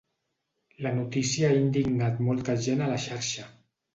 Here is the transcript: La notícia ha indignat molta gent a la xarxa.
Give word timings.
La 0.85 0.93
notícia 0.99 1.51
ha 1.51 1.59
indignat 1.65 2.19
molta 2.29 2.57
gent 2.69 2.83
a 2.87 2.91
la 2.95 2.99
xarxa. 3.07 3.49